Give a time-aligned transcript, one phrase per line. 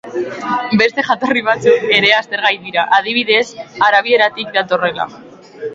[0.81, 3.47] Beste jatorri batzuk ere aztergai dira, adibidez
[3.91, 5.11] arabieratik datorrela.